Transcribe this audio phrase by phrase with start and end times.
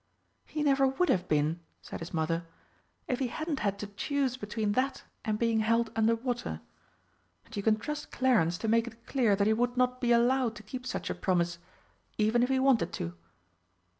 [0.47, 2.43] "He never would have been," said his mother,
[3.07, 6.61] "if he hadn't had to choose between that and being held under water.
[7.45, 10.55] And you can trust Clarence to make it clear that he would not be allowed
[10.55, 11.59] to keep such a promise,
[12.17, 13.13] even if he wanted to."